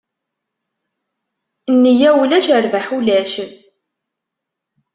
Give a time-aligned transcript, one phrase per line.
[1.73, 3.33] Nniya ulac, rrbaḥ ulac.